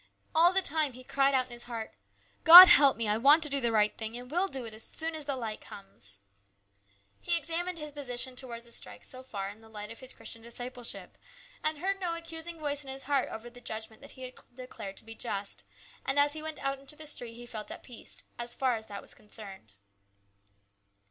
All 0.33 0.51
the 0.51 0.63
time 0.63 0.93
he 0.93 1.03
cried 1.03 1.35
out 1.35 1.45
in 1.45 1.51
his 1.51 1.65
heart," 1.65 1.93
God 2.43 2.67
help 2.69 2.97
me! 2.97 3.07
I 3.07 3.17
want 3.19 3.43
to 3.43 3.49
do 3.49 3.61
the 3.61 3.71
right 3.71 3.95
thing, 3.95 4.17
and 4.17 4.31
will 4.31 4.47
do 4.47 4.65
it 4.65 4.73
as 4.73 4.83
soon 4.83 5.13
as 5.13 5.25
the 5.25 5.35
light 5.35 5.61
comes." 5.61 6.21
He 7.19 7.37
examined 7.37 7.77
his 7.77 7.91
position 7.91 8.35
towards 8.35 8.65
the 8.65 8.71
strike 8.71 9.03
so 9.03 9.21
far 9.21 9.47
in 9.51 9.61
the 9.61 9.69
light 9.69 9.91
of 9.91 9.99
his 9.99 10.11
Christian 10.13 10.41
disciple 10.41 10.81
ship, 10.81 11.19
and 11.63 11.77
heard 11.77 11.99
no 11.99 12.15
accusing 12.15 12.57
voice 12.57 12.83
in 12.83 12.89
his 12.89 13.03
heart 13.03 13.29
over 13.29 13.47
the 13.47 13.61
judgment 13.61 14.01
that 14.01 14.13
he 14.17 14.23
had 14.23 14.33
declared 14.55 14.97
to 14.97 15.03
be 15.05 15.13
just, 15.13 15.65
and 16.03 16.17
as 16.17 16.33
he 16.33 16.41
went 16.41 16.57
out 16.65 16.79
into 16.79 16.95
the 16.95 17.05
street 17.05 17.35
he 17.35 17.45
felt 17.45 17.69
at 17.69 17.83
peace, 17.83 18.23
as 18.39 18.55
far 18.55 18.77
as 18.77 18.87
that 18.87 19.03
was 19.03 19.13
concerned. 19.13 19.73